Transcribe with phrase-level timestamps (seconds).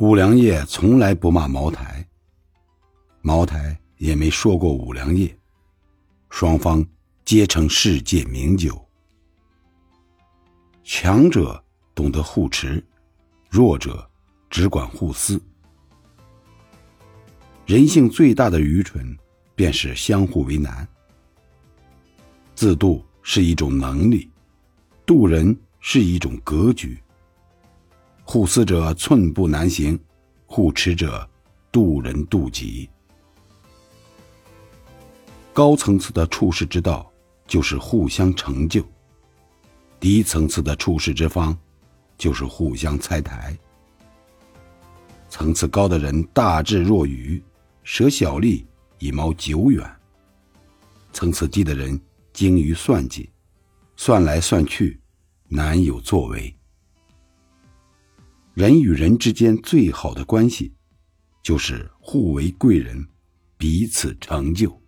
[0.00, 2.02] 五粮液从来不骂茅台，
[3.20, 5.38] 茅台也没说过五粮液，
[6.30, 6.82] 双方
[7.22, 8.82] 皆成世界名酒。
[10.82, 11.62] 强者
[11.94, 12.82] 懂得互持，
[13.50, 14.10] 弱者
[14.48, 15.38] 只管互撕。
[17.66, 19.14] 人性最大的愚蠢，
[19.54, 20.88] 便是相互为难。
[22.54, 24.30] 自渡是一种能力，
[25.04, 26.98] 渡人是一种格局。
[28.32, 29.98] 互撕者寸步难行，
[30.46, 31.28] 互持者
[31.72, 32.88] 渡人渡己。
[35.52, 37.10] 高层次的处世之道，
[37.48, 38.84] 就是互相成就；
[39.98, 41.58] 低层次的处世之方，
[42.16, 43.58] 就是互相拆台。
[45.28, 47.42] 层次高的人大智若愚，
[47.82, 48.64] 舍小利
[49.00, 49.84] 以谋久远；
[51.12, 52.00] 层次低的人
[52.32, 53.28] 精于算计，
[53.96, 55.00] 算来算去，
[55.48, 56.54] 难有作为。
[58.54, 60.72] 人与人之间最好的关系，
[61.42, 63.06] 就是互为贵人，
[63.56, 64.80] 彼此成就。